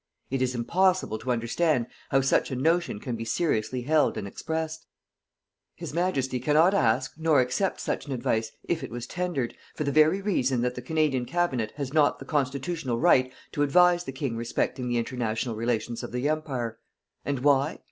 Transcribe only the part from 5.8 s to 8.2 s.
Majesty cannot ask nor accept such an